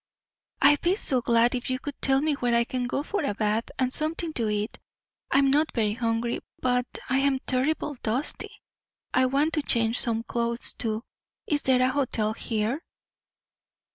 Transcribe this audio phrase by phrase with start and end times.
[0.63, 3.35] "I'd be so glad if you could tell me where I can go for a
[3.35, 4.79] bath and something to eat.
[5.29, 8.63] I'm not very hungry but I'm terribly dusty.
[9.13, 11.03] I want to change some clothes, too.
[11.45, 12.81] Is there a hotel here?"